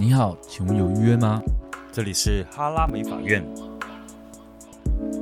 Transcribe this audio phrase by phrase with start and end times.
[0.00, 1.42] 你好，请问有预约吗？
[1.90, 3.44] 这里是哈拉美法院。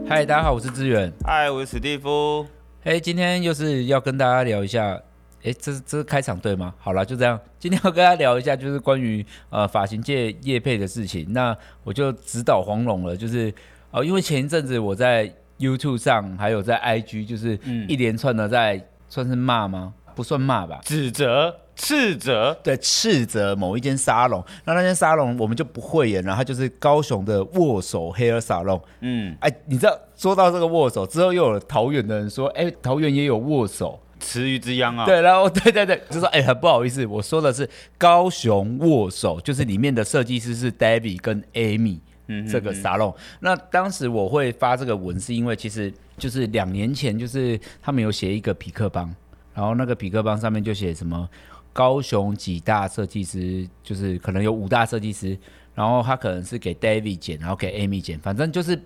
[0.06, 1.10] 嗨，大家好，我是志远。
[1.24, 2.46] 嗨，我是史蒂夫。
[2.84, 5.00] 嘿，今天又是要跟大家聊一下，
[5.42, 6.74] 哎，这是这是开场对吗？
[6.78, 7.40] 好了，就这样。
[7.58, 11.26] 今天要跟大家聊一下，就是关于呃发型界业配的事情。
[11.32, 13.48] 那我就直捣黄龙了，就是
[13.92, 17.58] 哦、呃，因为前一阵子我在 YouTube 上，还有在 IG，就是
[17.88, 19.94] 一连串的在、嗯、算是骂吗？
[20.14, 21.54] 不算骂吧，指责。
[21.76, 28.80] 斥责，对，斥责某一间沙龙，那那间沙龙我们就不会演了，它就是高雄的握手 hair salon。
[29.00, 35.04] 嗯，哎，你知道说到这个握手之后，又有桃园的人说，哎，桃园也有握手，池鱼之殃啊。
[35.04, 37.68] 对，然后对对对，就说哎，很不好意思，我说的是
[37.98, 43.14] 高雄握手，就是里面的设计师是 David 跟 Amy，嗯，这个沙龙。
[43.40, 49.14] 那当时我会发这个文，是因为其实就是两年前，就是他们有写一个匹克邦，
[49.52, 51.28] 然后那个匹克邦上面就写什么。
[51.76, 55.38] 高雄几大设计师，就是可能有五大设计师，
[55.74, 58.80] 然后他可能是给 David 剪，然后给 Amy 剪，反正就是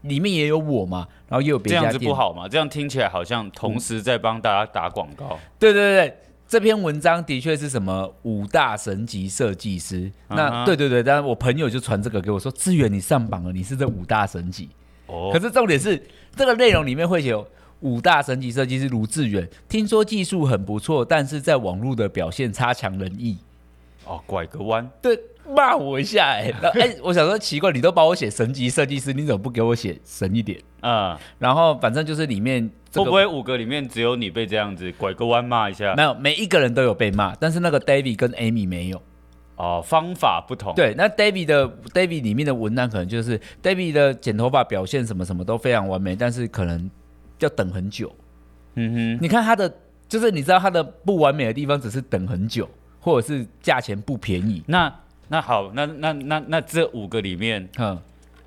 [0.00, 1.70] 里面也有我嘛，然后也有别。
[1.70, 2.48] 这样子不好嘛？
[2.48, 5.38] 这样听起来好像同时在帮大家打广告。
[5.60, 6.16] 对对对，
[6.48, 10.10] 这篇文章的确是什么五大神级设计师。
[10.28, 10.34] Uh -huh.
[10.34, 14.68] 那对对对，但是我朋友就传这个给我说，志远你上榜了，你是这五大神级。
[15.06, 15.32] 哦、oh.。
[15.32, 16.02] 可是重点是
[16.34, 17.32] 这个内容里面会写。
[17.84, 23.36] 五大神级设计师卢志远，听说技术很不错，但是在网络的表现差强人意。
[24.06, 25.18] 哦，拐个弯，对，
[25.54, 30.58] 骂我一下哎、欸，哎、欸，我想说奇怪，你都把我写神级设计师，你怎么不给我写神一点？
[30.80, 35.94] 啊、嗯，然后反正就是里面、这个、会不会五个里面只有你被这样子拐个弯骂一下？
[35.94, 39.00] 没有，每一个人都有被骂，但是那个 David 跟 Amy 没有。
[39.56, 40.74] 哦，方法不同。
[40.74, 46.90] 对，那 David 的 David 里面的文案可能就是 David 的剪头发表现什么什么都非常完美，但是可能。
[47.44, 48.12] 要等很久，
[48.74, 49.72] 嗯哼，你看他的，
[50.08, 54.62] 就是你知道他的不完美的地方，只是等很久，或者是价钱不便宜。
[54.66, 54.92] 那
[55.28, 57.98] 那好，那那那那这五个里面，嗯，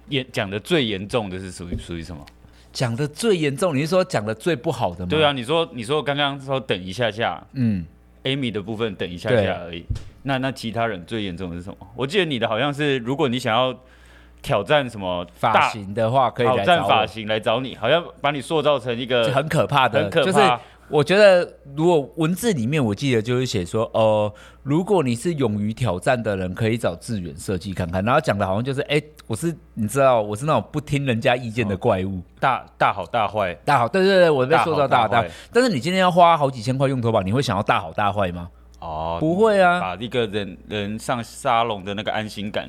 [0.10, 2.26] 严讲的最严重的是属于属于什么？
[2.74, 5.10] 讲的最严重，你是说讲的最不好的吗？
[5.10, 7.86] 对啊，你说你说刚刚说等一下下，嗯
[8.24, 9.84] ，Amy 的部分等一下下而已。
[10.24, 11.78] 那那其他人最严重的是什么？
[11.96, 13.78] 我记得你的好像是，如果你想要。
[14.48, 20.26] 挑战什么发型的话，可以挑战发型来找你，好像把你塑造成一个很可怕的，很可怕。
[20.26, 20.40] 就是
[20.88, 28.02] 我觉得，如果文字里面我记得就是写说，哦、呃，如果你是勇于挑战的人，可以找志远设计看看。
[28.06, 35.30] 然后讲的好像就是，哎、欸，我是你知道，我是那种不听人家意见的怪物，哦、大大好大坏，大好，对对对，我被塑造大好大坏。
[35.52, 38.50] 但是你今天要花好几千块用头发，你会想要大好大坏吗？
[38.80, 42.66] 哦，不会啊，把一个人人上沙龙的那个安心感，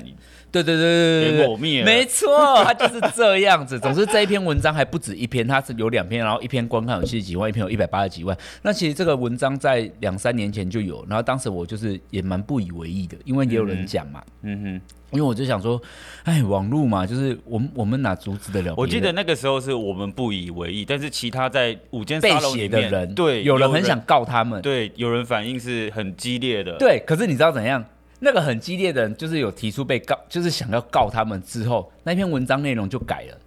[0.51, 3.79] 对对对对对，灭没错，他就是这样子。
[3.79, 8.37] 总之这一篇文章还不止一篇，它是有两篇，然后一篇观看有七十几万，一篇有一百八十几万。
[8.61, 14.81] 那其实这个文章在两三年前就有，然后当时我就是也蛮不以为意的，因为也有人讲嘛，嗯哼。
[15.11, 15.81] 因为我就想说，
[16.23, 18.75] 哎，网络嘛，就是我们我们哪阻止得了？
[18.77, 26.99] 我记得那个时候是我们不以为意，但是其他在五间沙龙里面被写的人，对，有人很想告他们，对，有人反应是很激烈的，对。
[27.07, 27.83] 可是你知道怎样？
[28.19, 33.37] 那个很激烈的人，就是有提出被告，就是想要告他们之后，那篇文章内容就改了。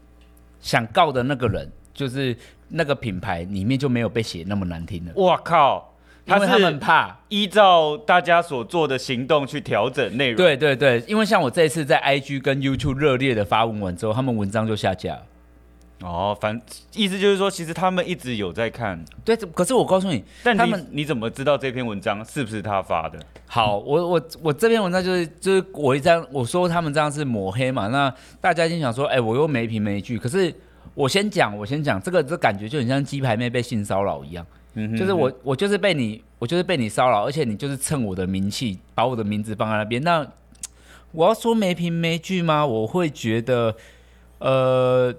[0.60, 2.36] 想告的那个人，就是
[2.68, 5.12] 那个品牌里面就没有被写那么难听了。
[5.14, 5.88] 我靠！
[6.24, 10.36] 他是他们怕依照大家所做的行动去调整内容。
[10.36, 15.26] 对对对，因为像我这一次在 IG 跟 YouTube 热烈的发文完之后，他们文章就下架了。
[16.02, 16.60] 哦，反
[16.94, 19.02] 意思就是说，其实他们一直有在看。
[19.24, 23.18] 对，可是我告诉你，但他们你怎么知道这篇文章是不是他发的？
[23.46, 30.18] 好，我我我这篇文章就是就是我一张我说他们这样是抹黑嘛，那大家就想说，哎，我又没凭没据。
[30.18, 30.52] 可是
[30.94, 34.44] 我先讲，我先讲这个，这感觉就很像鸡排妹被性骚扰一样。
[34.74, 40.02] 嗯，就是我，我就是被你，我就是被你骚扰，而且你就是蹭我的名气，把我的名字放在那边。
[40.02, 40.26] 那
[41.12, 42.64] 我要说没凭没据吗？
[42.64, 43.76] 我会觉得，
[44.38, 45.14] 呃，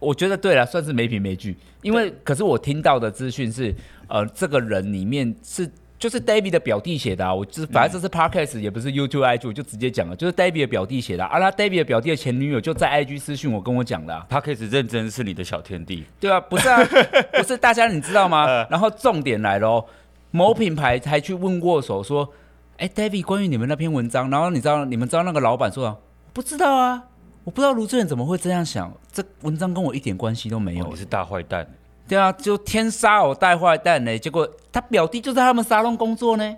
[0.00, 1.56] 我觉得对了，算是没凭没据。
[1.82, 3.72] 因为，可是我听到的资讯是，
[4.08, 5.70] 呃，这个人里面是。
[6.00, 11.38] 就是 David 的表弟写的啊，我就是反正这是 Podcast 也不是 YouTube IG，就直接讲了，就是 David 的表弟写的啊。
[11.38, 14.26] 他 David 的表弟的前女友就在 IG 私讯我跟我讲的啊。
[14.30, 16.80] Podcast 认真是你的小天地，对啊，不是啊，
[17.36, 18.46] 不是大家你知道吗？
[18.70, 19.84] 然后重点来了哦，
[20.30, 22.32] 某品牌还去问过手说，
[22.78, 25.98] 哎，David 关于你们那篇文章，然后你知道你们知道那个老板说啊，
[26.32, 27.08] 不知道啊，
[27.50, 31.66] 我不知道卢志远怎么会这样想，这文章跟我一点关系都没有，你是大坏蛋。
[32.06, 34.16] 对啊，就天杀我带坏蛋呢！
[34.16, 36.56] 结果他表弟就在他们沙龙工作呢。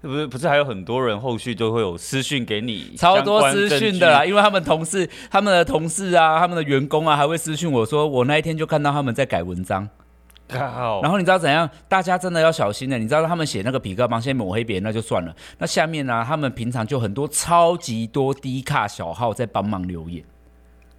[0.00, 4.24] 不是不是，还有很多人后续都会有私讯给你，超多私讯的啦。
[4.24, 9.88] 因为他们同事、他们的同事啊、他们的员工啊，还会私讯我说，我那一天就看到他们在改文章。
[10.48, 11.00] 靠！
[11.02, 11.70] 然后你知道怎样？
[11.88, 12.98] 大家真的要小心的。
[12.98, 15.32] 你知道他们写那个痞客邦先抹黑别人，那就算了。
[15.58, 20.24] 那下面呢、啊，他们平常就很多超级多低卡小号在帮忙留言。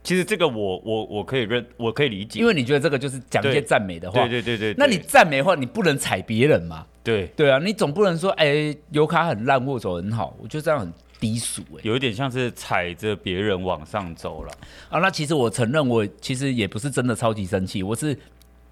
[0.04, 4.28] 其实这个我我我可以认，我可以理解，因为你觉得这个就是讲一些赞美的话。
[4.28, 4.76] 对对对。
[4.78, 6.86] 那你赞美的话，你不能踩别人嘛？
[7.04, 10.36] 对对啊，你总不能说，哎，油卡很烂，握手很好。
[10.42, 14.52] 我觉得这样很低俗哎、欸，有一点像是踩着别人往上走了。
[14.90, 18.18] 啊，那其实我承认，我其实也不是真的超级生气，我是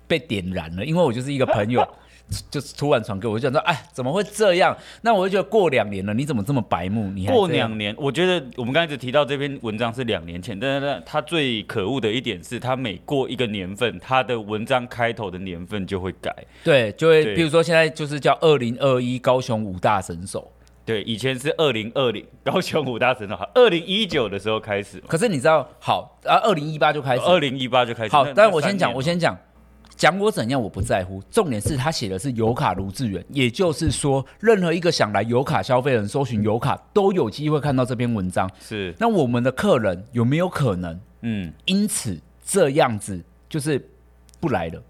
[0.07, 1.87] 被点燃了，因为我就是一个朋友。
[2.49, 4.75] 就是突然传给我，我就想说，哎，怎么会这样？
[5.01, 7.11] 那我就觉得过两年了，你怎么这么白目？
[7.11, 16.33] 你还过两年，我觉得我们刚才只提到这篇文章是两年前，但是他最可恶的一点是，他每过一个年份，他的文章开头的年份就会改。
[16.63, 20.51] 对，就会，比如说现在就是叫二零二一高雄五大神手。
[20.83, 24.99] 对，以前是二零二零高雄五大神手，二零一九的时候开始。
[25.07, 28.11] 可是你知道，好啊，二零一八就开始，二零一八就开始。
[28.11, 29.37] 好，但是我先讲，我先讲。
[30.01, 31.21] 讲我怎样，我不在乎。
[31.29, 38.49] 重点是他写的是油卡卢志远，也就是说，任何一个想来油卡消费的人，搜寻油卡都有机会看到这篇文章。
[38.59, 40.99] 是，那我们的客人有没有可能？
[41.21, 43.79] 嗯，因此这样子就是
[44.39, 44.81] 不来了，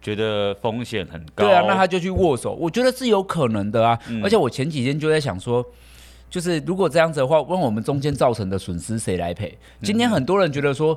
[0.00, 1.44] 觉得风险很高。
[1.44, 3.98] 对啊，那他就去握手，我觉得是有可能的啊。
[4.08, 5.66] 嗯、而且我前几天就在想说，
[6.30, 9.58] 就是如果这样子的话，问我们中间造成的损失谁来赔？
[9.82, 10.96] 今天很多人觉得说。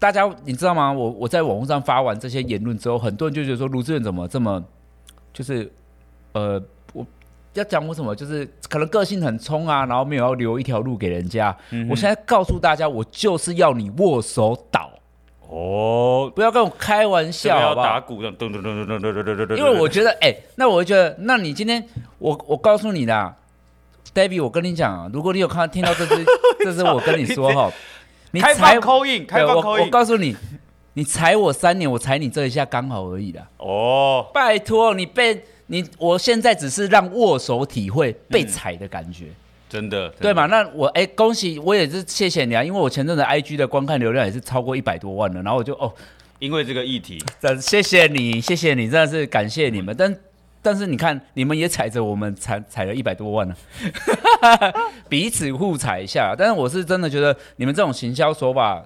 [0.00, 0.90] 大家你知道吗？
[0.90, 4.60] 我我在网络上发完这些言论之后，很多人就觉得说卢志远怎么这么，
[5.30, 5.70] 就是
[6.32, 6.60] 呃，
[6.94, 7.06] 我
[7.52, 11.54] 要讲我什么，就是可能个性很冲啊，然后没有要留一条路给人家。
[11.70, 14.90] 嗯、我现在告诉大家，我就是要你握手倒
[15.46, 17.86] 哦，不要跟我开玩笑好不好？
[17.86, 19.56] 要打鼓的，咚咚咚咚咚咚咚咚。
[19.58, 21.86] 因为我觉得，哎、欸，那我会觉得，那你今天
[22.18, 23.34] 我我告诉你的
[24.14, 26.24] ，David，我跟你讲啊，如果你有看听到这支，
[26.64, 27.70] 这是我跟你说哈。
[28.32, 29.84] 你开放扣印，开放扣印。
[29.84, 30.36] 我告诉你，
[30.94, 33.46] 你踩我三年，我踩你这一下刚好而已啦。
[33.58, 39.36] 哦，拜托你被你，我现在只是让握手体会被踩的感觉，嗯、
[39.68, 40.46] 真的，对吗？
[40.46, 45.92] 那我哎、欸，恭喜我也是谢谢你啊，因为我前阵子 IG 的观看流量也是超过一百多万了，然后我就哦，
[46.38, 50.16] 因为这个议题，真谢谢你，谢谢你，真的是感谢你们，但。
[50.62, 53.54] 但是你看，你们也踩着我们踩踩了一百多万呢，
[55.08, 56.34] 彼此互踩一下。
[56.36, 58.84] 但是我是真的觉得你们这种行销手法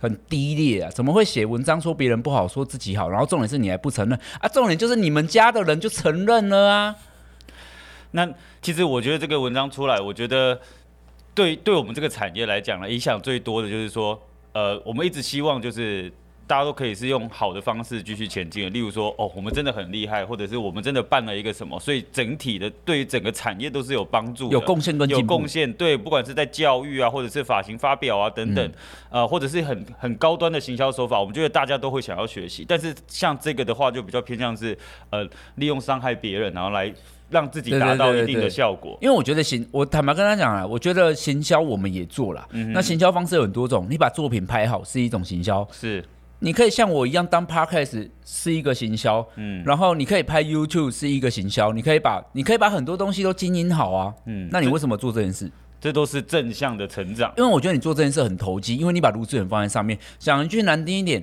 [0.00, 0.90] 很低劣啊！
[0.90, 3.08] 怎么会写文章说别人不好，说自己好？
[3.08, 4.48] 然后重点是你还不承认啊！
[4.48, 6.96] 重点就是你们家的人就承认了啊！
[8.10, 8.28] 那
[8.60, 10.60] 其实我觉得这个文章出来，我觉得
[11.34, 14.20] 对对我们这个产业来讲呢，影响最多的就是说，
[14.52, 16.12] 呃，我们一直希望就是。
[16.46, 25.70] 大家都可以是用好的方式继续前进的，例如说，哦，我们真的很厉害，或者是我们真的办了一个什么，所以整体的对于整个产业都是有帮助、有贡献跟有贡献。
[25.72, 28.64] 对，不管是在教育啊，或者是发型发表啊等等，
[29.10, 32.64] 嗯、呃，或者是很很高端的行销手法，我们觉得大家都会想要学习。
[32.66, 34.78] 但是像这个的话，就比较偏向是
[35.10, 36.92] 呃利用伤害别人，然后来
[37.28, 38.96] 让自己达到一定的效果。
[39.00, 46.04] 因为我觉得行，我坦白跟他讲啊，我觉得行销我们也做了，嗯、那行销方式有很多种，你把作品拍好是一种行销，是。
[46.40, 55.50] 你可以像我一样当 Podcast 是一个行销，嗯，然后你可以拍 YouTube 是一个行销，你可以把你可以把很多东西都经营好啊，嗯，那你为什么做这件事？
[55.78, 61.22] 这都是正向的成长，因为我觉得你做这件事很投机，因为你把卢志远放在上面，讲一句难听一点，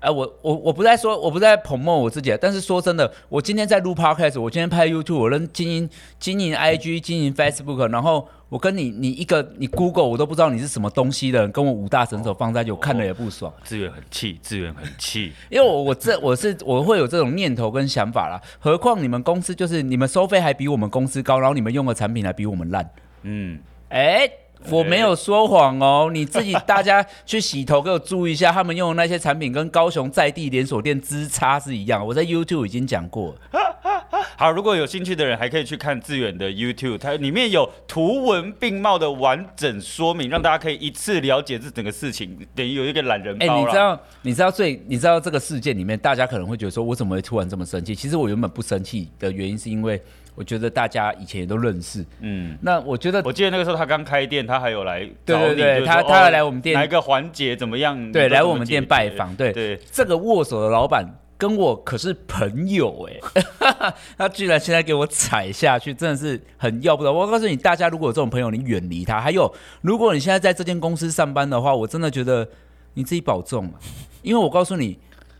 [0.00, 8.28] 哎、呃，我我我不在说我不在 promote 我自己，但是说真的，我今天在录 Podcast，我今天拍 YouTube，我能经营经营 IG 经营 Facebook，然后。
[8.48, 13.52] 我跟你，你一个你 Google 我都不知道你是什么东西的人，跟我五大神手放在一起，我看了也不爽。
[13.64, 18.40] 资源很气，资源很气，因为我我这我是我会有这种念头跟想法啦。
[18.60, 22.88] 何况你们公司就是你们收费还比我们公司高，然后你们用的产品还比我们烂。
[23.22, 24.32] 嗯，哎、欸，
[24.70, 32.04] 我没有说谎哦，你自己大家去洗头给我注意一下，他们用的那些产品跟高雄在地连锁店之差是一样。
[32.06, 33.62] 我在 YouTube 已经讲过了。
[34.38, 43.46] 好，如果有兴趣的人，还可以去看志远的 YouTube，它里面有图文并茂的完整说明，让大家可以一次了解这整个事情，等于有一个懒人包。
[43.46, 47.94] 哎、欸，你知道，你知道最，你知道这个事件里面，大家可能会觉得说，我怎么会突然这么生气？
[47.94, 50.00] 其实我原本不生气的原因，是因为
[50.36, 52.06] 我觉得大家以前也都认识。
[52.20, 58.12] 嗯，那我觉得，我记得那个时候他刚开店，他还有来对对对，他他要来我们店，哪一个环节怎么样？
[58.12, 59.34] 对，来我们店拜访。
[59.34, 61.04] 对对，这个握手的老板。
[61.38, 67.12] 跟我可是朋友哎、欸， 他居然现在给我踩下去，真的是很要不得。
[67.12, 69.20] 我告诉你，大家如果有这种朋友，你远离他。
[69.20, 72.48] 还有，如果你现在在这间公司上班的话，我真的觉得
[72.94, 73.74] 你自己保重，啊
[74.22, 74.98] 因为我告诉你，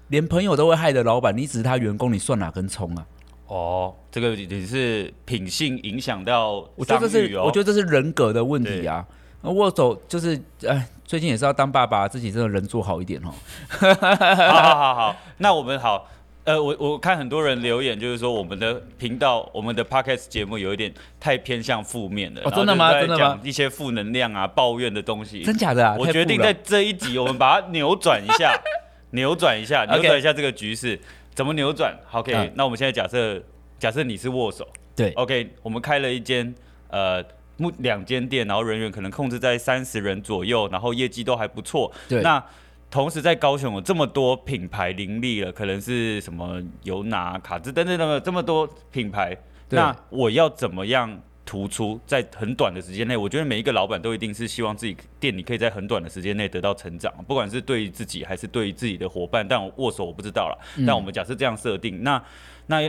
[0.08, 3.06] 连朋友都会害的老板，你只是他员工，你算哪根葱啊？
[3.46, 9.06] 哦，这个也是品性影响到、哦，我觉得这是，我觉得这是人格的问题啊。
[9.42, 10.36] 握手就是，
[10.66, 13.30] 哎，最近也是要当爸爸，自己真的人做好一点哦。
[13.68, 16.08] 好好好好，那我们好，
[16.42, 22.40] 呃，我我看很多人留言，就是说我们的频道、我们的 podcast 节目有一点太偏向负面了。
[22.44, 22.92] 哦，真的吗？
[22.92, 23.38] 真的吗？
[23.44, 25.44] 一些负能量啊、抱怨的东西。
[25.44, 25.94] 真假的啊？
[25.96, 28.60] 我决定在这一集，我们把它扭转一下，
[29.12, 30.98] 扭转一下，扭转一下这个局势。
[31.36, 33.40] 怎么扭转？OK，、嗯、那我们现在假设，
[33.78, 34.66] 假设你是握手。
[34.96, 35.12] 对。
[35.12, 36.52] OK，我们开了一间
[36.88, 37.22] 呃
[37.58, 41.92] 木两间店，然后人员可能控制在三十人左右，然后业绩都还不错。
[42.08, 42.22] 对。
[42.22, 42.42] 那
[42.90, 49.36] 同时在高雄有这么多品牌林立了，可能是什么尤拿、卡兹等等等等这么多品牌，
[49.68, 53.16] 那我要怎么样突出在很短的时间内？
[53.16, 59.46] 我觉得每一个老板都一定是希望自己店里可以在很短的时间内得到成长，不管是对于自己还是对于自己的伙伴。
[59.48, 62.22] 但我握手我不知道了，但我们假设这样设定，那
[62.66, 62.80] 那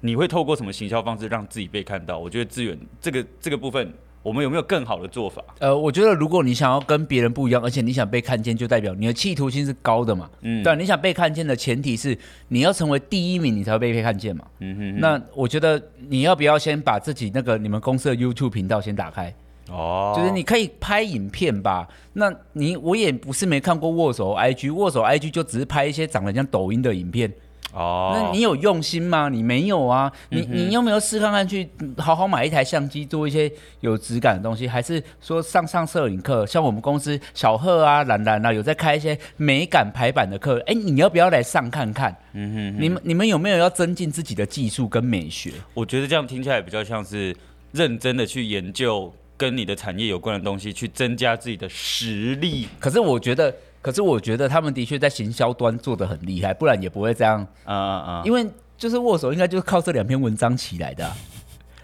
[0.00, 2.18] 你会透过什么行销方式让自己被看到？
[2.18, 3.92] 我觉得资源这个这个部分。
[4.24, 5.40] 我们有没有更好的做法？
[5.60, 10.28] 呃，我觉得如果你想要跟别人不一样，而且你想被看见，就代表你的企图心是高的嘛。
[10.40, 14.44] 嗯，对，你想被看见的前提是你要成为第一名，你才会被被看见嘛。
[14.60, 15.00] 嗯哼，哼。
[15.00, 19.32] 那我觉得你要不要先把自己那个你们公司的 YouTube 频道先打开？
[19.70, 21.86] 哦，就是你可以拍影片吧。
[22.14, 27.32] 那你我也不是没看过握手 IG，握手 IG 就只是拍一些长得像抖音的影片。
[27.74, 29.28] 哦，那你有用心吗？
[29.28, 33.50] 你没有啊，你你有没有试看看去好好买一台相机，做一些
[33.80, 34.68] 有质感的东西？
[34.68, 36.46] 还是说上上摄影课？
[36.46, 40.58] 像我们公司小贺啊、兰兰啊，有在开一些美感排版的课。
[40.60, 42.16] 哎、欸，你要不要来上看看？
[42.32, 45.50] 嗯哼，哼，你们你们有没有要增进自己的技术跟美学？
[45.74, 47.36] 我觉得这样听起来比较像是
[47.72, 52.68] 认真的去研究跟你的产业有关的东西，去增加自己的实力。
[52.78, 53.52] 可是我觉得。
[53.84, 57.46] 可是我觉得他们的确在行销端做的很厉害，不然也不会这样。
[57.64, 58.22] 啊啊啊！
[58.24, 61.14] 因为就是握手，应该就是靠这两篇文章起来的啊。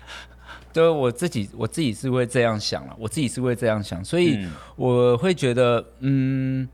[0.72, 6.66] 对，我自己我自己是会这样想了，我自己是会这样想，所以我会觉得，嗯，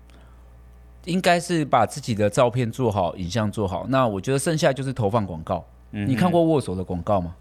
[1.07, 3.85] 应该是把自己的照片做好，影像做好。
[3.89, 5.67] 那我觉得剩下就是投放广告。
[5.91, 7.35] 你看过握手的广告吗？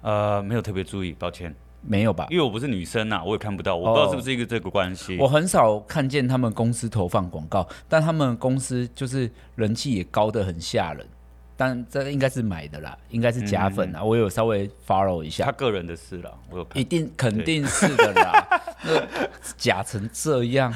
[0.00, 1.54] 呃，没有特别注意，抱歉。
[1.86, 2.26] 没有吧？
[2.30, 5.16] 因为我不是女生呐、啊，我也看不到，我不知道是不是一个这个关系。
[5.18, 11.06] 我很少看见他们公司投放广告，但他们公司就是人气也高得很吓人。
[11.56, 14.00] 但这应该是买的啦，应该是假粉啊。
[14.00, 16.80] 嗯、我有稍微 follow 一下，他个人的事了，我有看。
[16.80, 20.74] 一定肯定是的啦，那假成这样。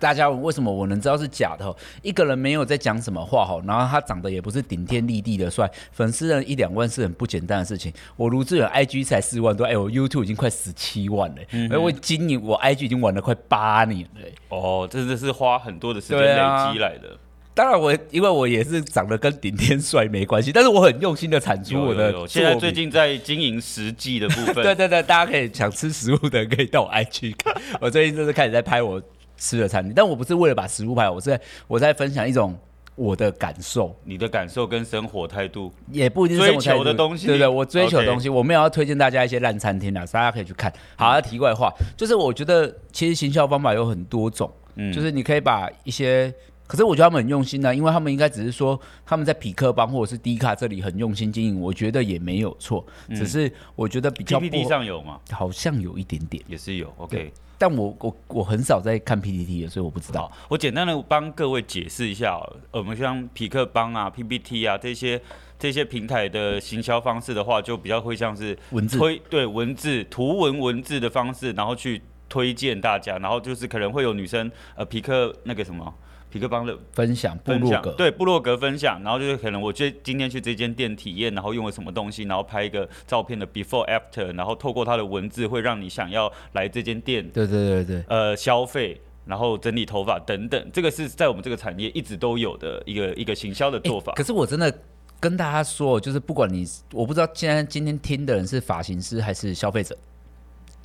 [0.00, 1.76] 大家问为什么我能知道是假的？
[2.02, 7.92] 一个人没有在讲什么话哈，然后他长得也不是顶天立地的帅，粉丝人一两万是很不简单的事情。
[8.16, 14.20] 我卢志远 IG 才四万多，哎，我 YouTube 已经快十七万了，嗯，而我经营我 IG 已经玩了快八年了。
[14.48, 17.18] 哦，真的是花很多的时间累积来的。
[17.52, 22.26] 当然我因为我也是长得跟顶天帅没关系，但是我很用心的产出我的。
[22.26, 27.54] 现在最近在经营食记的部分， 对对对，大家可以想吃食物的人可以到我 IG 看。
[27.80, 29.00] 我最近就是开始在拍我。
[29.36, 32.56] 吃的餐厅，但我不是为了把食物拍，我是在我在分享一种
[32.94, 40.72] 我的感受，你的感受跟生活态度也不一定是生活追求的东西，对对，我追求的东西.我没有要推荐大家一些烂餐厅啊，大家可以去看。
[40.96, 46.32] 好，要题外话，就是我觉得其实行销方法有很多种，嗯，就是你可以把一些，
[46.68, 55.18] 可是我觉得他们很用心呢、啊，因为他们应该只是说他们在匹克邦或者是 D 卡这里很用心经营，我觉得也没有错、嗯，只是我觉得比较 PPT 上有吗？
[55.32, 57.32] 好像有一点点，也是有，OK。
[57.56, 60.30] 但我我我很少在看 PPT 的，所以我不知道。
[60.48, 65.20] 我简单的帮各位解释一下，我们像匹克邦啊、PPT 啊这些
[65.58, 75.94] 这些平台的行销方式的话，就比较会像是文字推对文字图文文字的方式，然后去推荐大家，然后就是可能会有女生呃匹克那个什么。
[76.34, 94.12] 痞客邦的分享，部落格对部落格分享，然后就是可能我今今天去这间店体验，然后用了什么东西，然后拍一个照片的 before after，然后透过它的文字会让你想要来这间店，对对对对，呃消费，然后整理头发等等，这个是在我们这个产业一直都有的一个一个行销的做法。
[94.14, 94.76] 可是我真的
[95.20, 99.96] 跟大家说，就是不管你，我不知道现在今天听的人是发型师还是消费者，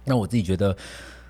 [0.06, 0.75] 那我自己觉得。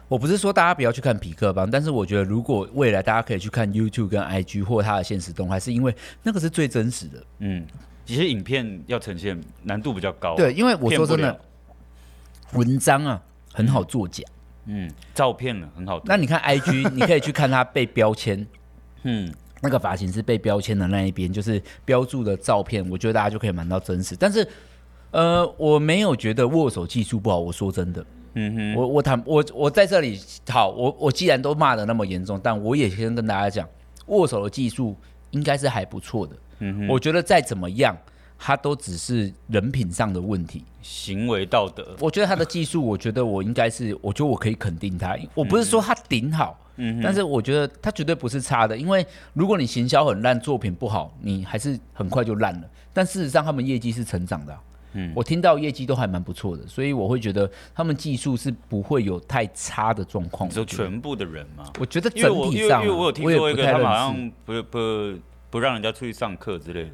[0.10, 7.24] 我不是说大家不要去看痞客邦，但是我觉得如果未来大家可以去看 YouTube 跟 IG 或他的现实动态，是因为那个是最真实的。
[7.38, 7.66] 嗯，
[8.06, 10.36] 其实影片要呈现难度比较高。
[10.36, 11.40] 对，因为我说真的，
[12.54, 13.22] 文章啊
[13.54, 14.24] 很好作假。
[14.66, 16.02] 嗯，照片呢很好。
[16.06, 18.46] 那你看 IG， 你可以去看他被标签。
[19.04, 24.16] 嗯，那个发型师被标签的那一边，就是标注的照片，我觉得大家就可以买到真实。
[24.16, 24.48] 但是，
[25.12, 27.40] 呃，我没有觉得握手技术不好。
[27.40, 28.04] 我说真的。
[28.34, 33.68] 嗯哼，我我谈我我在这里好，我我既然都骂的那么严重，但我也先跟大家讲，
[34.08, 34.96] 握手的技术
[35.32, 36.36] 应该是还不错的。
[36.60, 37.98] 嗯哼，我觉得再怎么样，
[38.38, 41.96] 他都只是人品上的问题，行为道德。
[42.00, 45.18] 我觉得他的技术，我觉得我应该是，我觉得我可以肯定他。
[45.34, 48.78] 我不是说他顶好，嗯，但是我觉得他绝对不是差的。
[48.78, 52.70] 因为如果你行销很烂，作品不好，你还是很快就烂了。
[52.92, 54.58] 但事实上，他们业绩是成长的，
[54.94, 60.50] 嗯，我听到业绩都还蛮不错的，所以我会觉得他们技术是不会有太差的状况。
[60.50, 64.80] 就全部的人吗，我觉得整体上，因为我有听说一个，他们好像不不
[65.50, 66.90] 不让人家出去上课之类的。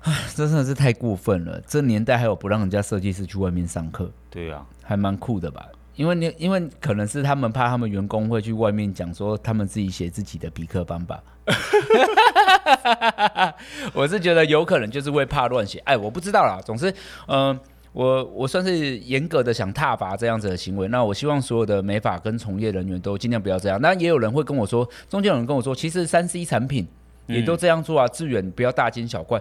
[0.00, 1.60] 唉，真的是太过分了！
[1.66, 4.10] 这年代还有不让人家设计师去外面上课？
[4.30, 5.66] 对啊，还蛮酷的吧？
[6.00, 11.22] 因为你因为可能是他们怕他们员工会去外面讲说他们自己写自己的比克邦吧。
[13.92, 15.78] 我是觉得有可能就是会怕乱写。
[15.80, 16.58] 哎，我不知道啦。
[16.64, 16.90] 总之，
[17.26, 17.60] 嗯、呃，
[17.92, 20.88] 我我算是严格的想踏伐这样子的行为。
[20.88, 23.78] 那我希望所有的美发跟从业人员都尽量不要这样。
[23.82, 26.88] 那也有人会跟我说，中间有人跟我说，其实三 C 产品
[27.26, 29.38] 也都这样做啊，致远不要大惊小怪。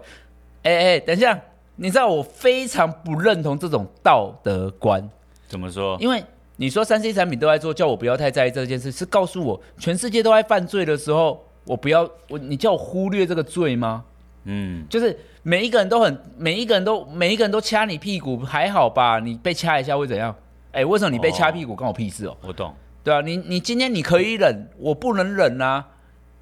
[0.64, 1.40] 哎哎，等一下，
[1.78, 5.10] 你知道我非常不认同这种道德观。
[5.48, 5.98] 怎么说？
[6.02, 6.22] 因为
[6.62, 14.04] 你说三 C 产品都在做，叫我不要太在意这件事，是告诉我全世界都在犯罪的时候，我不要我，你叫我忽略这个罪吗？
[14.44, 19.20] 嗯，就是每一个人都很，每一个人都每一个人都掐你屁股，还好吧？
[19.20, 20.36] 你被掐一下会怎样？
[20.74, 22.36] 哎，为什么你被掐屁股关我屁事哦？
[22.42, 22.74] 我懂，
[23.06, 25.86] 对啊，你你今天你可以忍，我不能忍啊。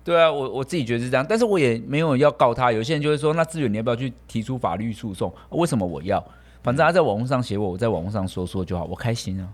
[0.04, 2.72] 对啊，我我自己觉得是这样，但是我也没有要告他。
[2.72, 5.32] 有些人就会说，那志远你要不要去提出法律诉讼？
[5.50, 6.20] 为什么我要？
[6.64, 9.48] 反正他在网络上写我，我在网络上说说就好，我开心啊。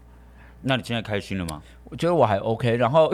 [0.64, 1.62] 那你现在开心了吗？
[1.86, 2.76] 我觉得我还 OK。
[2.76, 3.12] 然后，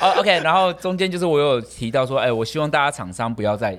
[0.00, 3.78] 哦 OK，然后中间就是我有提到说，哎，我希望大家厂商不要再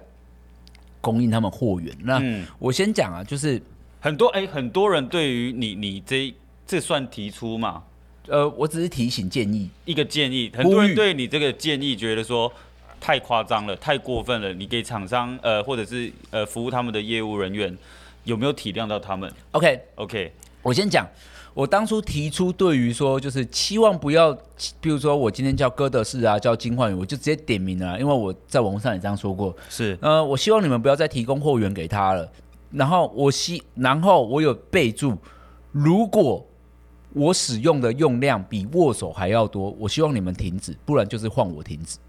[1.00, 1.96] 供应他们货源。
[2.02, 3.62] 那、嗯、我先讲啊，就是
[4.00, 6.34] 很多哎，很多人对于你你这
[6.66, 7.84] 这算提出嘛？
[8.28, 12.52] 呃，我只是提醒建议一个建议，很多人对你这个建议觉得说
[13.02, 14.54] 太夸张了，太过分了。
[14.54, 17.78] 你给厂商呃，或者是呃服务他们的业务人员，
[18.24, 20.32] 有没有体谅到他们？OK OK，
[20.64, 21.08] 我先讲，
[21.54, 24.34] 我当初提出对于说就是期望不要，
[24.82, 29.56] 比如说我今天叫哥德式啊，叫金焕宇，我就直接点名了，因为我在网络上也这样说过。
[29.70, 32.28] 是，呃，我希望你们不要再提供货源给他了。
[32.72, 35.16] 然后我希，然后我有备注，
[35.72, 36.44] 如果。
[37.16, 42.00] 我使用的用量比握手还要多，我希望你们停止，不然就是换我停止。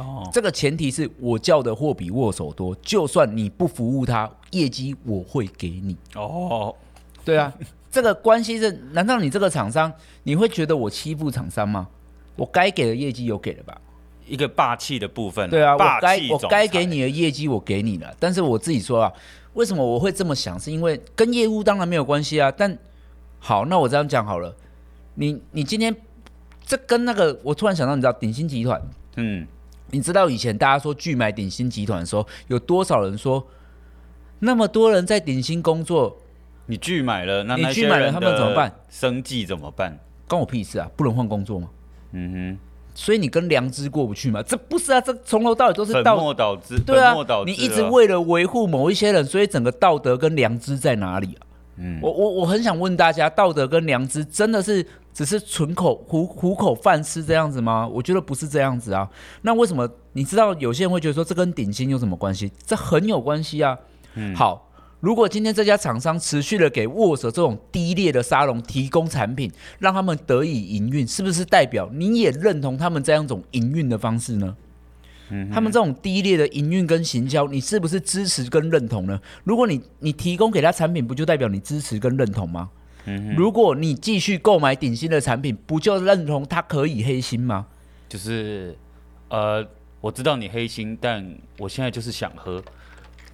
[0.00, 5.94] 哦，这个前提是我叫的货比握手多，就算你不服务他，业绩我会给你。
[6.14, 6.74] 哦，
[7.24, 7.52] 对啊，
[7.90, 9.92] 这个关系是，难道你这个厂商
[10.24, 11.88] 你会觉得我欺负厂商吗？
[12.36, 13.80] 我该给的业绩有给了吧？
[14.26, 19.12] 一个霸气的部分，对啊，我该我该给你的业绩我给你了，但是我自己说啊，
[19.54, 20.58] 为什么我会这么想？
[20.58, 22.78] 是因为跟业务当然没有关系啊，但。
[23.46, 24.56] 好，那我这样讲好了，
[25.16, 25.94] 你你今天
[26.64, 28.80] 这跟那个，我突然想到，你知道鼎新集团，
[29.16, 29.46] 嗯，
[29.90, 33.46] 你知道以前大家说拒买鼎新集团的时候，有多少人说，
[34.38, 36.16] 那么多人在鼎新工作，
[36.66, 38.72] 你拒买了，那你拒买了，他们怎么办？
[38.88, 39.98] 生计怎么办？
[40.26, 40.90] 关我屁事啊！
[40.96, 41.68] 不能换工作吗？
[42.12, 42.58] 嗯哼，
[42.94, 44.42] 所以你跟良知过不去吗？
[44.42, 51.46] 这不是啊，这从头到尾都是道本末倒置，对啊，你一直为了维护某一些人，所以整个道德跟良知在哪里啊？
[51.76, 57.86] 嗯，我我我很想问大家，道德跟良知真的是只是纯口糊糊口饭吃这样子吗？
[57.86, 59.06] 我觉得不是这样子啊。
[59.42, 62.50] 那为什么你知道有些人会觉得说这跟顶薪有什么关系？
[62.64, 63.76] 这很有关系啊。
[64.14, 64.63] 嗯，好，
[65.04, 74.56] 如果今天这家厂商持续的给沃舍这种低劣的沙龙提供产品，让他们得以营运，是不是代表你也认同他们这样一种营运的方式呢？
[75.52, 79.20] 他们这种低劣的营运跟行销，你是不是支持跟认同呢？
[79.42, 82.70] 如果你你提供给他产品，不就代表你支持跟认同吗？
[83.36, 87.66] 如果你继续购买顶新的产品，不就认同他可以黑心吗？
[88.08, 88.74] 就是，
[89.28, 89.62] 呃，
[90.00, 91.22] 我知道你黑心，但
[91.58, 92.64] 我现在就是想喝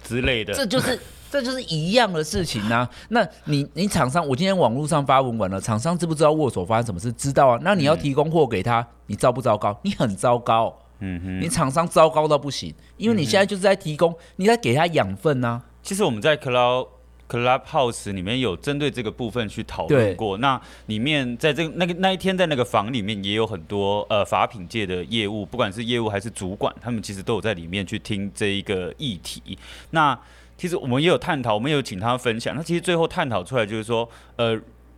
[0.03, 0.53] 之类的。
[0.53, 0.99] 这就是
[1.31, 2.87] 这就是一样的事情啊。
[3.07, 7.09] 那你你厂商，我今天网络上发文完了，厂商知不知道握手发生什么事？
[7.13, 7.57] 知道啊。
[7.63, 9.79] 那你要提供货给他，你糟不糟糕？
[9.83, 10.77] 你很糟糕。
[10.99, 15.61] 嗯哼，你厂商糟糕到不行，因为你现在就是在提供，你在给他养分啊。
[15.81, 16.89] 其实我们在 Club
[17.27, 20.37] Clubhouse 里面有针对这个部分去讨论过。
[20.37, 29.57] 那里面在这个那个那一天在那个房里面也有很多呃法品界的业务，不管是业务还是主管，他们其实都有在里面去听这一个议题。
[29.91, 30.15] 那
[30.61, 32.55] 其实我们也有探讨，我们也有请他分享。
[32.55, 34.55] 那其实最后探讨出来就是说，呃，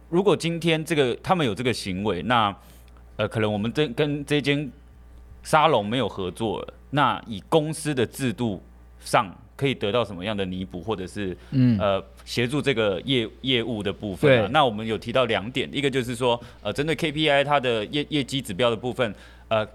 [0.09, 2.53] 如果今天这个他们有这个行为，那
[3.15, 4.69] 呃可能我们这跟这间。
[5.45, 8.63] 沙龙没有合作了，那以公司的制度
[9.01, 14.49] 上可以得到什么样的弥补，或者是嗯呃协助这个业业务的部分啊？
[14.53, 19.13] 那我们有提到两点，一个就是说呃针对 KPI 它的业业绩指标的部分，
[19.49, 19.67] 呃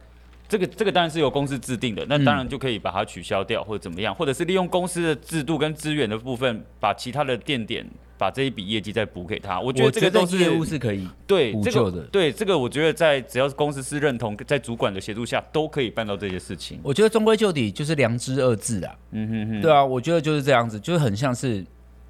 [0.49, 9.61] 这个这个当然是由公司制定的，那当然就可以把它取消掉或者怎么样，或者是利用公司的制度跟资源的部分，把其他的店点把这一笔业绩再补给他。
[9.61, 12.01] 我觉得这个都是业务是可以对补救的。
[12.07, 16.81] 对这个，我觉得在只要是公司是认同，在主管的协助下，都可以办到这些事情。
[16.83, 18.97] 我觉得终归就底就是良知二字啊。
[19.11, 21.63] 嗯哼哼，对啊，我觉得就是这样子，就是很像是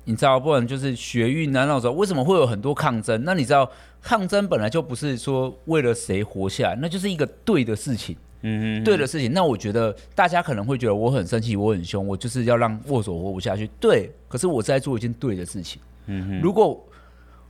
[0.04, 3.24] 你知道，不然就是学运啊那种，为什么会有很多抗争？
[3.24, 3.68] 那你知道，
[4.00, 8.16] 抗争本来就不是说为了谁活下来，那就是一个对的事情。
[8.42, 13.68] 嗯，对的事情，那我觉得大家可能会觉得我很生气，我很凶，我就是要让握手活不下去。
[13.80, 15.82] 对，可是我是在做一件对的事情。
[16.06, 16.80] 嗯哼，如果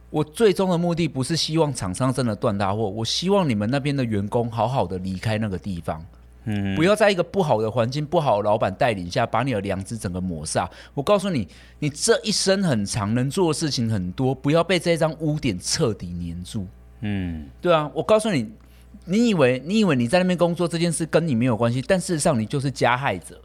[0.09, 6.03] 我最终的目的不是希望厂商真的断大货，我希望你们那边的员工好好的离开那个地方。
[6.45, 10.67] 嗯，不要在一个不好的环境、不好的老板带领下，把你的良知整个抹煞。
[10.95, 11.47] 我告诉你，
[11.81, 16.67] 你这一生很长，能做的事情很多，不要被这张污点彻底黏住。
[17.03, 18.51] 嗯，对啊，我告诉你。
[19.11, 23.41] 你以为你以为你在那边工作这件事跟你没有关系，但事实上你就是加害者。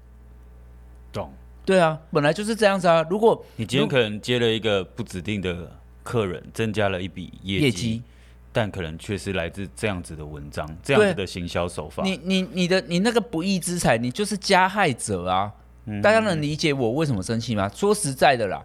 [1.14, 1.32] 懂？
[1.66, 3.06] 对啊，本来就是这样子啊。
[3.10, 5.72] 如果你今天可能接了一个不指定的
[6.04, 8.04] 客人，增加了一笔业绩，
[8.52, 12.04] 但可能却是来自这样子的文章，这样子的行销手法。
[12.04, 15.50] 你你你的你那个不义之财，你就是加害者啊！
[15.86, 17.70] 嗯、大家能理解我为什么生气吗？
[17.74, 18.62] 说实在的啦，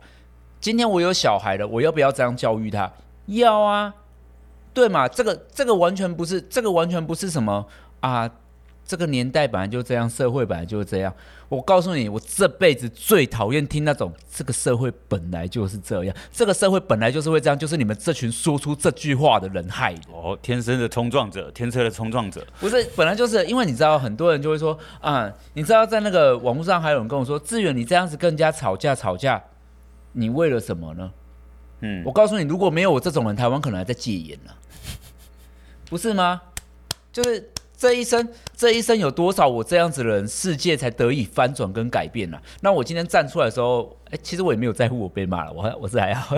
[0.58, 2.92] 今天我有小孩了，我要不要这样教育他？
[3.26, 3.94] 要啊。
[4.78, 5.08] 对嘛？
[5.08, 7.66] 这个这个完全不是，这个完全不是什么
[7.98, 8.30] 啊！
[8.86, 11.12] 这个年代本来就这样，社会本来就是这样。
[11.48, 20.12] 我告诉你，我这辈子最讨厌听那种“这个社会本来就是这样”，这个社会本来就是会这样，就是你们这群说出这句话的人害的。
[20.12, 29.42] 哦，天生的冲撞者，天生的冲撞者，不是本来就是因为你知道，很多人就会说啊，你知道在那个网络上还有人跟我说，志远，你这样子跟人家吵架吵架，
[30.12, 31.10] 你为了什么呢？
[31.80, 34.50] 嗯，我告诉你，如果没有我这种人，台湾可能还在戒严呢。
[35.88, 36.40] 不是吗？
[37.12, 42.42] 就是这一生，这一生有多少我这样子的人，世界才得以翻转跟改变呢、啊？
[42.60, 46.36] 那我今天站出来的时候，哎、欸，其实我也没有在乎我被骂了，我还我是还好，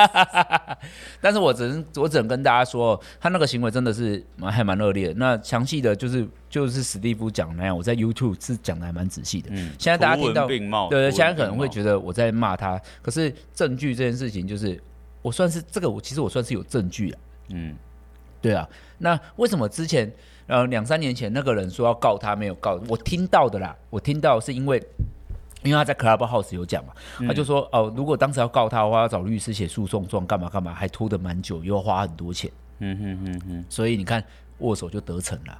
[1.20, 5.14] 但是我只能我只能跟大家说，他那个行为真的是蛮还蛮恶劣的。
[5.14, 9.48] 那详细的就是就是史蒂夫讲那样，我在 YouTube 是讲的还蛮仔细的。
[9.52, 10.46] 嗯，现在大家听到，
[10.88, 14.80] 对对，现在可能会觉得我在骂他，可是证据这件事情，就是
[15.22, 17.18] 我算是这个，我其实我算是有证据啊。
[17.50, 17.74] 嗯。
[18.46, 20.12] 对啊，那为什么之前
[20.46, 22.80] 呃两三年前那个人说要告他没有告？
[22.88, 24.80] 我听到的啦，我听到是因为
[25.64, 26.92] 因为他在 Clubhouse 有讲嘛，
[27.26, 32.48] 他就说哦、呃，如果当时要告他的话，要找律师写诉讼状，干嘛干嘛，还拖得蛮久，又要花很多钱。
[32.78, 34.22] 嗯哼哼哼，所以你看
[34.58, 35.58] 握手就得逞了，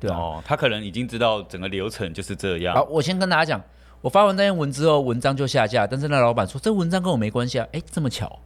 [0.00, 2.74] 对啊，哦，他可能已经知道整个流程就是这样。
[2.74, 3.62] 好，我先跟大家讲，
[4.00, 8.38] 我发完那篇文之后，文章就下架，但是那老板说这文章跟我没关系啊，哎，这么巧。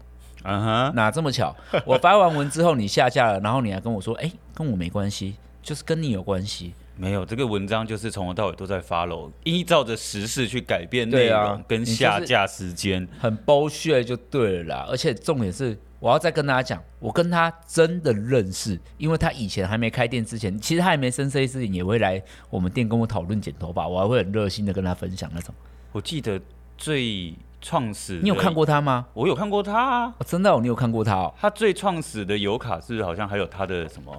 [0.45, 1.55] 嗯哼，哪这么巧？
[1.85, 6.75] 我发完文之后你下架了，然后你还跟我说，哎、欸，跟我没关系，就是跟你有关系。
[6.95, 14.87] 没有，这个文章就是从头到尾都在 follow，依照着时事去改变内容跟下架时间，啊、很 bullshit 就对了啦。
[14.89, 25.55] 而且重点是，我要再跟大家讲，我跟他真的认识，因为他以前还没开店之前，其实他还没生这些事情，也会来我们店跟我讨论剪头发，我还会很热心的跟他分享那种。
[25.93, 26.41] 我记得
[26.77, 27.35] 最。
[27.62, 29.07] 创始，你有看过他吗？
[29.14, 31.33] 我有看过他啊，哦、真的、哦，你有看过他哦。
[31.40, 34.12] 他最创始的油卡是好像还有他的什么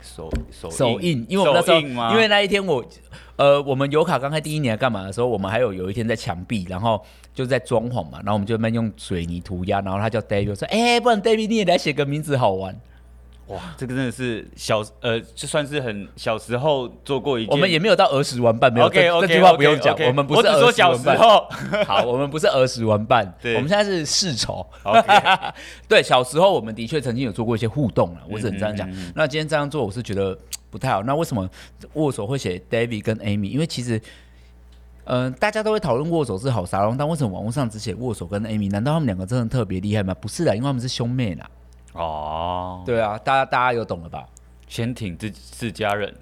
[0.00, 2.82] 手手手印，因为我们那时候，因为那一天我，
[3.34, 12.80] 呃，我们油卡刚开第一年干嘛的时候，我们还有有一天在墙壁，然后就在装潢嘛，然后我们就慢用水泥涂鸦，然后他叫 David 说，哎、欸，不然 David 你也来写个名字好玩。
[13.48, 20.66] 哇，这个真的是小呃，就算是很小时候做过一件，我们也没有到儿时玩伴，没有 okay, okay, 这句话不用讲，okay, 我们不是儿时玩伴。
[20.66, 21.48] 我只说小时候，
[21.86, 24.66] 好，我们不是儿时玩伴，对，我们现在是世仇。
[24.82, 25.52] Okay.
[25.88, 28.90] 对，小时候我们的确曾经有做过一些互动了，我只能这样讲。
[28.90, 30.36] 嗯嗯嗯，那今天这样做，我是觉得
[30.68, 31.04] 不太好。
[31.04, 31.48] 那为什么
[31.92, 33.48] 握手会写 David 跟 Amy？
[33.50, 33.96] 因为其实，
[35.04, 38.68] 嗯、呃，大家都会讨论握手是好沙龙，但为什么网络上只写握手跟 Amy？
[38.72, 40.12] 难道他们两个真的特别厉害吗？
[40.20, 41.48] 不是的，因为他们是兄妹啦。
[41.96, 44.24] 哦，对啊，大家大家有懂了吧？
[44.68, 46.12] 先挺自自家人，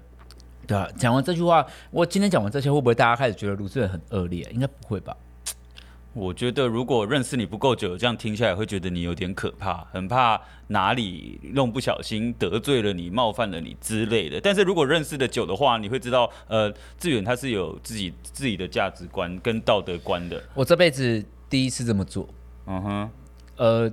[0.67, 0.87] 对啊。
[0.95, 4.47] 讲完这句话，我今天讲完这些，会不会大家开始觉得卢志远很恶劣？
[4.53, 5.17] 应该不会吧？
[6.13, 14.39] 我觉得如果认识你不够久，这样听下来会觉得你有点可怕，很怕哪里弄不小心得罪了你、冒犯了你之类的。
[14.39, 20.41] 但是如果认识的久的话，你会知道，呃，志远他是有自己自己的价值观跟道德观的。
[20.53, 22.29] 我这辈子第一次这么做，
[22.67, 23.09] 嗯哼，
[23.57, 23.91] 呃。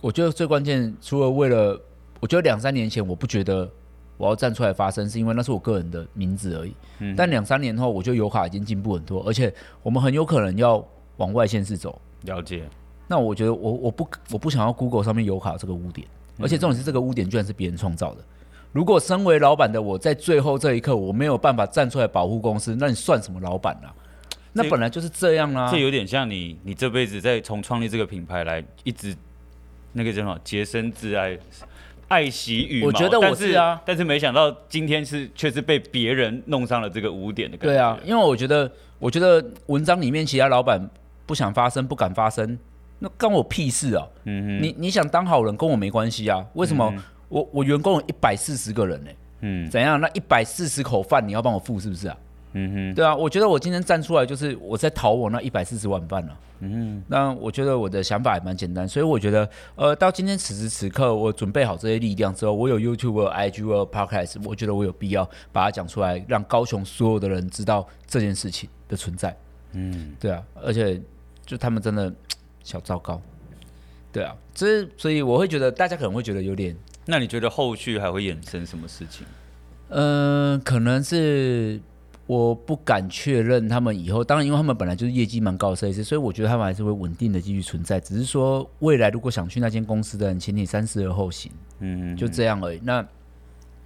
[0.00, 1.80] 我觉得最关键，除了为了，
[2.20, 3.68] 我觉得两三年前我不觉得
[4.16, 6.74] 我要站出来发声，是因为那是我个人的名字而已。
[6.98, 7.14] 嗯。
[7.16, 10.84] 但两三年后，我觉得油卡已经进步很多，而且我们很有可能要
[11.16, 12.00] 往外线市走。
[12.22, 12.68] 了解。
[13.08, 16.06] 那我觉得我我不我不想要 Google 上面油卡这个污点，
[16.40, 18.24] 而且重点是这个污点居然是别人创造的。
[18.72, 23.94] 如果身为老板的我在最后这一刻我没有办法站出来保护公司，那你算什么老板啊？
[24.52, 25.70] 那本来就是这样啊。
[25.70, 29.16] 这有点像你，你这辈子在从创立这个品牌来一直
[29.96, 31.36] 那个叫什么洁身自爱。
[32.08, 37.74] 爱惜羽毛，我觉得我是啊，但是没想到今天是却是被别人弄上了这个污点的感觉。
[37.74, 40.88] 对啊，因为我觉得，我觉得文章里面其他老板
[41.26, 42.56] 不想发声、不敢发声，
[43.00, 44.06] 那关我屁事啊！
[44.22, 46.46] 嗯哼，你你想当好人跟我没关系啊？
[46.54, 46.94] 为什么
[47.28, 49.16] 我、嗯、我员工有一百四十个人呢、欸？
[49.40, 50.00] 嗯，怎样？
[50.00, 52.16] 那一百四十口饭你要帮我付是不是啊？
[52.58, 56.38] 嗯哼，对啊，我觉得我今天站出来就是我在讨我那一百四十碗饭了。
[56.60, 69.36] 嗯哼，那我觉得我的想法也蛮简单，所以我觉得，呃，到今天此时此刻，我准备好这些力量之后，我有 YouTube、我有 IG、我有 Podcast，我觉得我有必要把它讲出来，让高雄所有的人知道这件事情的存在。
[69.72, 70.98] 嗯，对啊，而且
[71.44, 72.10] 就他们真的
[72.64, 73.20] 小糟糕。
[74.10, 76.74] 对啊，这所以我会觉得大家可能会觉得有点。
[77.04, 79.26] 那你觉得后续还会衍生什么事情？
[79.90, 81.78] 嗯、呃，可能是。
[82.26, 88.00] 我不敢确认他们以后，当然，因为他们本来就是业绩蛮高的设计师，所以我觉得他们还是会稳定的继续存在。
[88.00, 91.52] 只是说，未来如果想去那间公司的人，请你三思而后行。
[91.78, 92.80] 嗯，嗯，就这样而已。
[92.82, 93.06] 那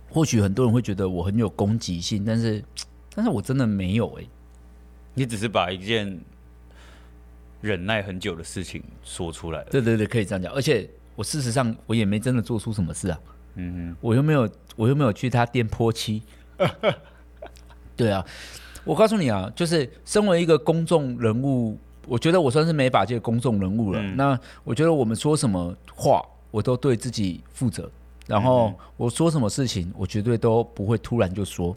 [0.09, 2.64] 或许很多人会觉得我很有攻击性，但是，
[3.14, 4.29] 但是我真的没有哎、欸。
[5.12, 6.18] 你只是把一件
[7.61, 9.66] 忍耐很久的事情说出来了。
[9.70, 10.50] 对对对，可以这样讲。
[10.55, 13.20] 而且我事实上我也没真的做出什么事啊。
[13.57, 16.22] 嗯嗯，我又没有，我又没有去他店泼漆。
[18.00, 18.24] 对啊，
[18.84, 24.00] 我告诉你啊，就是身为一个公众人物，我觉得我算是美法界的公众人物了。
[24.00, 27.90] 嗯、那我觉得我们说什么话，我都对自己负责。
[28.26, 31.76] 然后我说什么事情，我绝对都不会突然就说。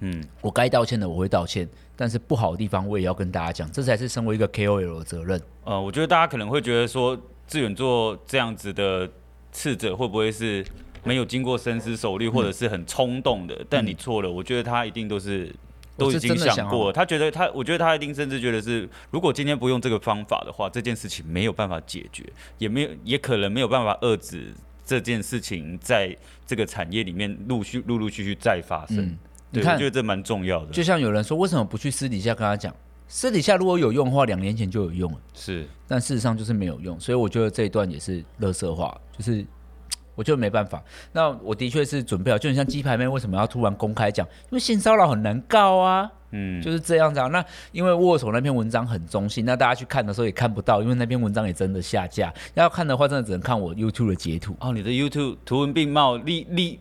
[0.00, 5.40] 嗯，我该道歉的我会道歉，但是不好的地方我也要跟大家讲，这才是身为一个 KOL 的责任。
[5.64, 9.08] 呃，我觉得大家可能会觉得说，志远做这样子的
[9.50, 10.62] 斥责，会不会是
[11.04, 13.54] 没有经过深思熟虑，或者是很冲动的？
[13.54, 15.54] 嗯、但你错了，我觉得他一定都是。
[15.96, 22.24] 都已经想过，他觉得他，我觉得他一定甚至觉得是，如果今天不用这个方法的话，这件事情没有办法解决，
[22.58, 24.52] 也没有，也可能没有办法遏制
[24.84, 26.12] 这件事情在
[26.44, 29.02] 这个产业里面陆续、陆陆续续再发生。
[29.02, 29.18] 嗯、
[29.52, 30.72] 对，我觉得这蛮重要的。
[30.72, 32.74] 就像有人说，为什么不去私底下跟他讲？
[33.06, 35.18] 私底下如果有用的话，两年前就有用了。
[35.32, 39.46] 是，但事实上就是没有用，所以我觉得这一段也是乐色话，就是。
[40.14, 44.26] 我就没办法，那我的确是准备好，就很像鸡排妹为什么要突然公开讲？
[44.44, 47.26] 因为性骚扰很难告啊，嗯，就是这样子啊。
[47.28, 52.32] 那因为握手那篇文章很中性，那大家去看的时候也看不到，因为那篇文章也真的下架。
[52.54, 54.56] 要看的话，真的只能看我 YouTube 的截图。
[54.60, 56.80] 哦，你的 YouTube 图文并茂，立立。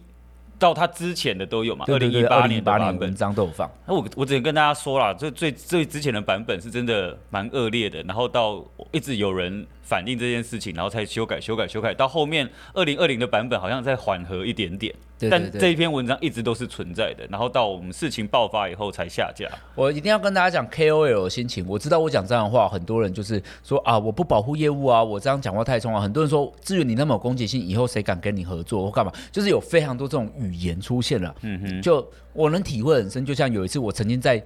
[0.64, 1.84] 到他之前的都有嘛？
[1.90, 3.70] 二零一八年的版本章都有放。
[3.86, 14.96] 那我我只能跟大家说了，这最最之前的版本是真的蛮恶劣的，然后到一直有人反映这件事情，然后才修改修改修改，到后面二零二零的版本好像再缓和一点点。
[15.30, 19.48] 对对对，但这一篇文章一直都是存在的，然后到我们事情爆发以后才下架。
[19.76, 21.66] 我一定要跟大家讲 KOL 的心情。
[21.68, 26.02] 我知道我讲这样的话，很多人就是说啊，我不保护业务啊，我这样讲话太冲啊。
[26.02, 29.12] 很多人说，至于你那么有攻击性，以后谁敢跟你合作或干嘛？
[29.32, 31.36] 就是有非常多这种语言出现了。
[31.42, 33.26] 嗯哼，就我能体会很深。
[33.26, 34.44] 就像有一次，我曾经在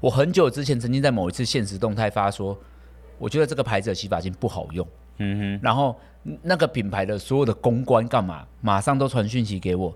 [0.00, 2.56] 我很久之前曾经在某一次现实动态发说，
[3.18, 4.86] 我觉得这个牌子的洗发精不好用。
[5.18, 5.94] 嗯哼，然后
[6.42, 9.94] 那个品牌的所有的公关干嘛，马上都传讯息给我。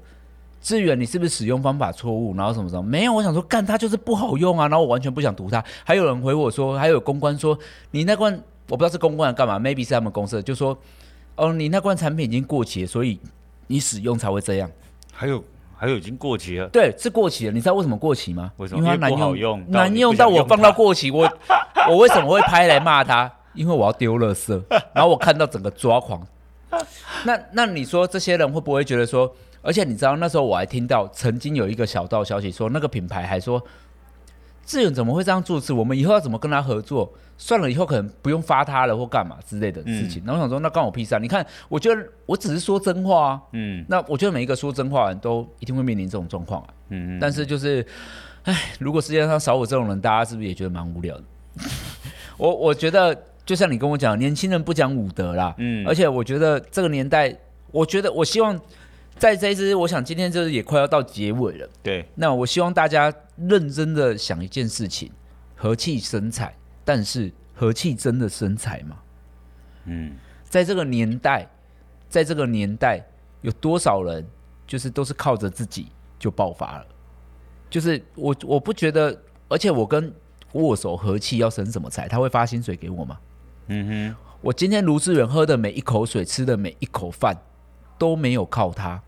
[0.65, 2.35] 志远，你是不是使用方法错误？
[2.35, 2.83] 然后什么什么？
[2.83, 4.67] 没有，我想说，干它就是不好用啊！
[4.67, 5.63] 然后我完全不想读它。
[5.85, 7.57] 还有人回我说，还有公关说，
[7.91, 8.33] 你那罐
[8.71, 10.75] 我不知道是公关干嘛，maybe 是他们公司的，就说，
[11.37, 13.21] 哦，你那罐产品已经过期了，所以
[13.67, 14.71] 你使用才会这样。
[15.13, 15.45] 还有
[15.77, 16.67] 还有已经过期了？
[16.69, 17.53] 对，是过期了。
[17.53, 18.51] 你知道为什么过期吗？
[18.57, 18.83] 为什么？
[18.83, 21.31] 因为它难用，用难用到我放到过期，我
[21.91, 23.31] 我为什么会拍来骂他？
[23.53, 24.59] 因为我要丢垃圾。
[24.95, 26.27] 然后我看到整个抓狂。
[27.27, 29.31] 那那你说这些人会不会觉得说？
[29.65, 33.61] 而且你知道那时候我还听到曾经有一个小道消息说那个品牌还说，
[34.67, 35.73] 志远怎么会这样做事？
[35.73, 37.11] 我们以后要怎么跟他合作？
[37.37, 40.23] 算了，以后可能不用发他了或干嘛之类的事情。
[40.25, 41.19] 然后我想说那关我屁事啊！
[41.19, 43.43] 你看，我觉得我只是说真话啊。
[43.53, 43.85] 嗯。
[43.89, 46.69] 那我觉得每一个说真话的人都一定会面临这种状况啊。
[46.91, 47.19] 嗯。
[47.19, 47.85] 但是就是，
[48.45, 51.25] 哎，如果世界上少我这种人，大家是不是也觉得蛮无聊的？
[52.39, 55.53] 我我觉得就像你跟我讲，年轻人不讲武德啦。
[55.59, 55.85] 嗯。
[55.89, 57.37] 而且我觉得这个年代，
[57.73, 58.61] 我觉得我希望。
[59.19, 61.69] 在这一支，我想今天就是也快要到结尾了。
[61.83, 65.11] 对，那我希望大家认真的想一件事情：
[65.55, 66.55] 和气生财。
[66.87, 68.99] 但是和气真的生财吗？
[69.87, 71.49] 嗯，在这个年代，
[72.11, 73.03] 在这个年代，
[73.41, 74.23] 有多少人
[74.67, 75.87] 就是都是靠着自己
[76.19, 76.87] 就爆发了？
[77.71, 80.13] 就是我我不觉得，而且我跟
[80.53, 82.07] 握手和气要生什么财？
[82.07, 83.19] 他会发薪水给我吗？
[83.69, 87.35] 嗯哼，我今天卢志远喝的每一口水，吃的每一口饭。
[87.99, 89.01] 都没有靠他，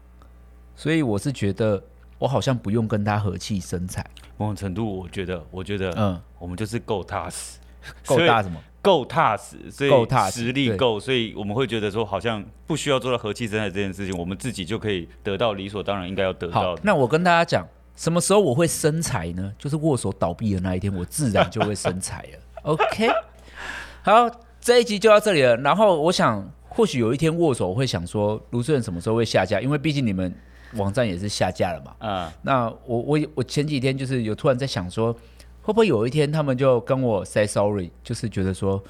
[0.74, 1.82] 所以我是觉得
[2.18, 4.04] 我好像不用跟他和气生财。
[4.36, 7.58] 某种程度，我觉得，我觉得，嗯，我们就是够踏实，
[8.04, 8.60] 够大什么？
[8.82, 9.90] 够踏实，所以
[10.30, 16.82] 实力够，所以我们会觉得说，好像不需要做到和气生财这件事情，我们自己就可以得到理所当然应该要得到的。
[16.84, 19.52] 那我跟大家讲，什么时候我会生财呢？
[19.58, 22.38] 就是握手倒闭的那一天，我自然就会生财了。
[22.62, 23.08] OK，
[24.02, 25.56] 好，这一集就到这里了。
[25.56, 29.60] 然后我想，或许有一天握手我会想说，卢志远什么时候会下架？
[29.60, 30.32] 因为毕竟你们
[30.74, 31.96] 网站也是下架了嘛。
[32.00, 35.16] 嗯，那我我我前几天就是有突然在想说。
[35.62, 38.80] 会不会有一天他们就跟我 say sorry，就是觉得说，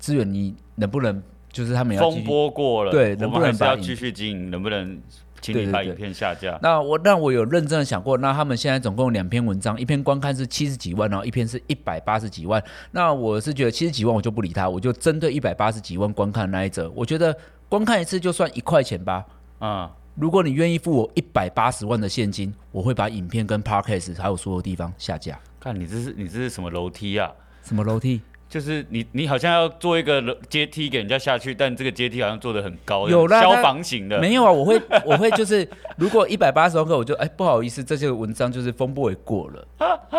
[0.00, 5.00] 志远你能不能就是他们要风波过了，对，能不能要继续经营，能不能
[5.54, 6.58] 请你把影片下架？
[6.62, 12.62] 那我那我有认真的想过，那他们现在总共两篇文章，一篇观看是七十几万，然后一篇是一百八十几万。
[12.90, 17.36] 那我是觉得七十几万我就不理他，我就针对一百八十几万观看那一则，我觉得
[17.68, 19.24] 观看一次就算一块钱吧。
[19.58, 25.38] 啊、嗯，如果你愿意付我一百八十万的现金，我会把影片跟 podcast 还有所有地方下架。
[25.60, 27.32] 看你这是你这是什么楼梯啊？
[27.62, 28.20] 什么楼梯？
[28.48, 34.20] 就是你你好像要做一个阶梯给人家下去，但这个阶梯好像做的很高，有啦，消防型的。
[34.20, 39.68] 没有啊，我会 我会就是如果一百八十万个，我就哎不好意思，这些文章就是风波也过了。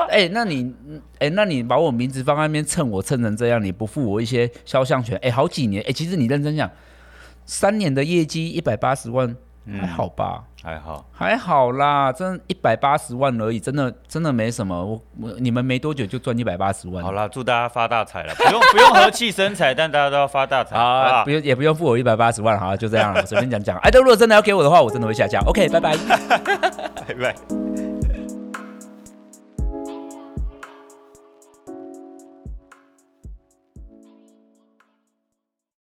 [0.09, 0.73] 哎，那你
[1.19, 5.17] 哎那你把我名字放在那边蹭我蹭成这样，你不付我一些肖像权？
[5.21, 6.69] 哎，好几年哎，其实你认真讲，
[7.45, 9.35] 三年的业绩一百八十万。
[9.79, 14.85] 还好吧，还好，还好啦，真一百八十万而已，真的真的没什么。
[14.85, 17.03] 我我你们没多久就赚一百八十万。
[17.03, 21.23] 好啦，祝大家发大财了，不用不用和气生财，但大家都要发大财啊！
[21.25, 23.77] 不用也不用付我一百八十万，好，就这样了，随便讲讲。
[23.79, 25.39] 哎，如果真的要给我的话，我真的会下架。
[25.45, 25.97] OK，拜拜，
[27.07, 27.76] 拜拜。